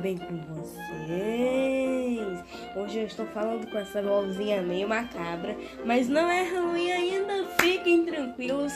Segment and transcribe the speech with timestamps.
[0.00, 2.44] bem com vocês?
[2.76, 8.04] Hoje eu estou falando com essa vozinha meio macabra, mas não é ruim ainda, fiquem
[8.04, 8.72] tranquilos,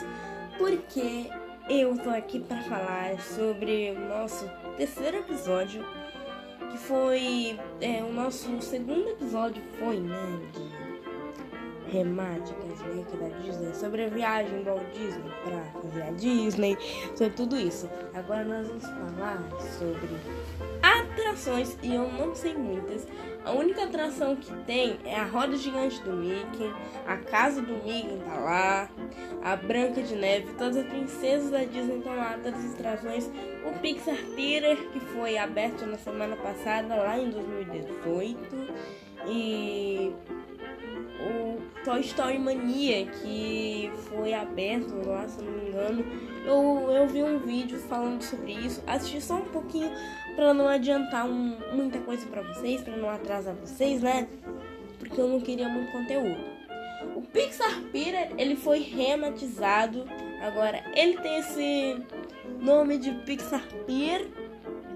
[0.57, 1.29] porque
[1.69, 5.85] eu tô aqui para falar sobre o nosso terceiro episódio,
[6.71, 10.17] que foi é, o nosso segundo episódio foi, né,
[11.91, 16.79] temáticas né, da Disney, sobre a viagem do Walt Disney para fazer a Disney,
[17.15, 17.89] sobre tudo isso.
[18.15, 19.43] Agora nós vamos falar
[19.79, 20.09] sobre
[20.83, 23.07] atrações e eu não sei muitas.
[23.45, 26.73] A única atração que tem é a roda gigante do Mickey,
[27.07, 28.89] a casa do Mickey tá lá,
[29.43, 33.31] a Branca de Neve, todas as princesas da Disney estão lá, todas as atrações,
[33.67, 38.95] o Pixar Theater que foi aberto na semana passada lá em 2018
[39.27, 39.74] e
[41.85, 46.05] Toy Story Mania, que foi aberto lá, se não me engano.
[46.47, 49.91] Eu, eu vi um vídeo falando sobre isso, assisti só um pouquinho
[50.35, 54.27] para não adiantar um, muita coisa para vocês, para não atrasar vocês, né?
[54.99, 56.55] Porque eu não queria muito conteúdo.
[57.15, 60.05] O Pixar Pier, ele foi rematizado.
[60.43, 62.03] Agora, ele tem esse
[62.61, 64.27] nome de Pixar Pier,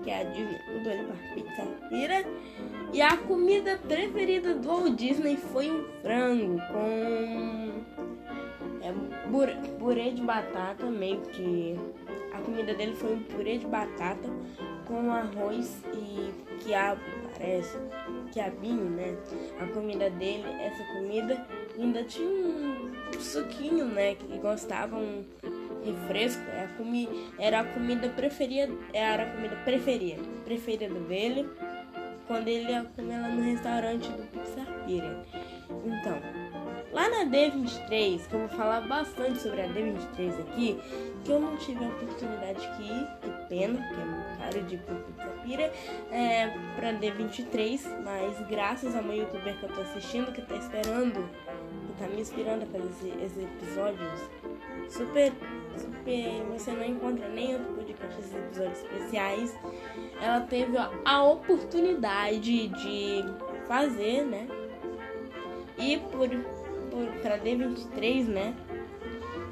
[0.09, 2.27] que é a Disney ele para Pixar Pier.
[2.95, 7.73] E a comida preferida do Walt Disney foi um frango com
[8.81, 8.93] é,
[9.79, 11.77] purê de batata, meio que
[12.33, 14.31] a comida dele foi um purê de batata
[14.87, 17.03] com arroz e quiabo,
[17.37, 17.77] parece,
[18.33, 19.15] quiabinho, né?
[19.61, 21.47] A comida dele, essa comida
[21.79, 24.15] ainda tinha um suquinho, né?
[24.15, 25.25] Que gostavam um
[25.85, 31.49] refresco, é a comi era a comida preferida, era a comida preferida, preferida dele
[32.29, 35.25] quando ele ia comer lá no restaurante do Pixar Pier.
[35.87, 36.21] Então,
[36.93, 40.79] lá na D23, que eu vou falar bastante sobre a D23 aqui,
[41.25, 44.75] que eu não tive a oportunidade de ir, que pena, porque é muito caro de
[44.75, 45.73] ir pro Pixar Pier,
[46.13, 51.29] é, pra D23, mas graças a uma youtuber que eu tô assistindo, que tá esperando,
[51.87, 54.31] que tá me inspirando a fazer esses episódios
[54.89, 55.33] super,
[55.77, 59.59] super, você não encontra nem outro podcast, esses episódios especiais,
[60.21, 63.25] ela teve a oportunidade de
[63.67, 64.49] fazer, né?
[65.79, 68.55] E por, por para D23, né?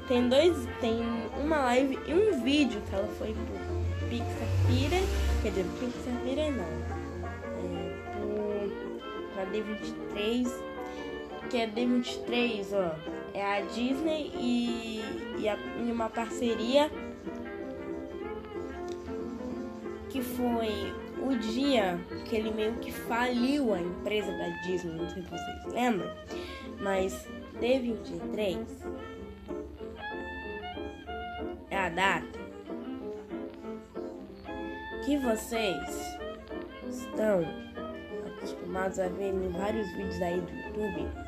[0.07, 1.01] Tem dois, tem
[1.43, 4.47] uma live e um vídeo que ela foi pro Pixar
[5.41, 6.13] quer dizer, Pixar
[6.53, 6.97] não.
[7.59, 10.47] É, pro, pra D23,
[11.49, 15.01] que é D23, ó, é a Disney e,
[15.37, 16.89] e, a, e uma parceria
[20.09, 25.21] que foi o dia que ele meio que faliu a empresa da Disney, não sei
[25.21, 26.11] se vocês lembram,
[26.79, 27.27] mas
[27.61, 28.65] D23
[31.69, 32.39] é a data
[35.05, 36.17] que vocês
[36.89, 37.45] estão
[38.25, 41.26] acostumados a ver em vários vídeos aí do YouTube.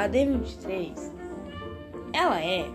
[0.00, 0.94] A D23
[2.14, 2.66] ela é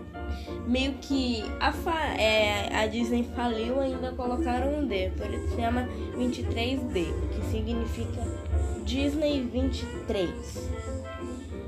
[0.68, 1.72] meio que a,
[2.20, 8.22] é, a Disney faliu ainda colocaram um D, por isso se chama 23D, que significa
[8.84, 10.70] Disney 23,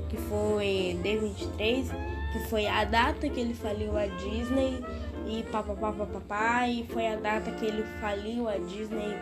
[0.07, 1.87] que foi D23,
[2.31, 4.81] que foi a data que ele faliu a Disney
[5.27, 9.13] e papapá, e foi a data que ele faliu a Disney.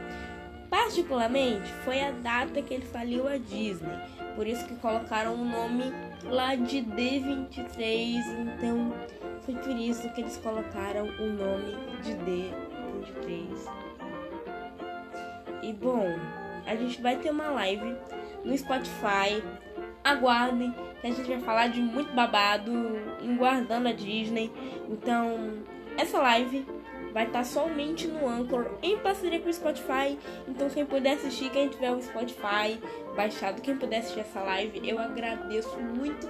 [0.69, 3.97] Particularmente, foi a data que ele faliu a Disney.
[4.35, 5.85] Por isso que colocaram o nome
[6.25, 8.17] lá de D23.
[8.39, 8.93] Então,
[9.41, 13.47] foi por isso que eles colocaram o nome de D23.
[15.63, 16.05] E bom,
[16.65, 17.95] a gente vai ter uma live
[18.43, 19.41] no Spotify.
[20.03, 22.71] Aguardem, que a gente vai falar de muito babado,
[23.37, 24.51] guardando a Disney.
[24.89, 25.63] Então,
[25.97, 26.65] essa live
[27.13, 30.17] vai estar somente no Anchor em parceria com o Spotify.
[30.47, 32.79] Então, quem puder assistir, quem tiver o Spotify
[33.15, 36.27] baixado, quem puder assistir essa live, eu agradeço muito.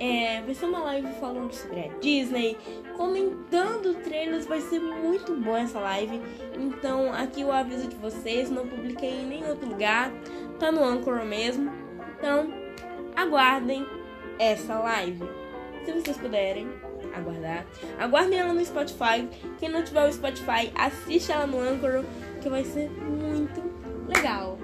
[0.00, 2.56] É, vai ser uma live falando sobre a Disney,
[2.96, 6.20] comentando trailers, vai ser muito bom essa live.
[6.56, 10.12] Então, aqui o aviso de vocês, não publiquei em nenhum outro lugar,
[10.58, 11.72] tá no Anchor mesmo.
[12.16, 12.52] Então,
[13.16, 13.86] aguardem
[14.38, 15.37] essa live.
[15.88, 16.68] Se vocês puderem
[17.14, 17.64] aguardar,
[17.98, 19.26] aguardem ela no Spotify.
[19.58, 22.04] Quem não tiver o Spotify, assiste ela no Anchor,
[22.42, 23.62] que vai ser muito
[24.06, 24.58] legal.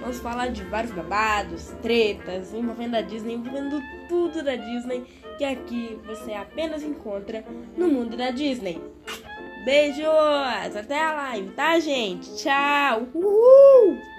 [0.00, 5.04] Vamos falar de vários babados, tretas, envolvendo a Disney, envolvendo tudo da Disney,
[5.36, 7.44] que aqui você apenas encontra
[7.76, 8.80] no mundo da Disney.
[9.64, 10.76] Beijos!
[10.76, 12.32] Até a live, tá, gente?
[12.36, 13.08] Tchau!
[13.12, 14.17] Uhul!